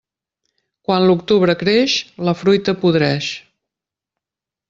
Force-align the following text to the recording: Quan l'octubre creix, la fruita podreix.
Quan 0.87 1.03
l'octubre 1.09 1.55
creix, 1.63 1.97
la 2.29 2.35
fruita 2.41 2.77
podreix. 2.85 3.31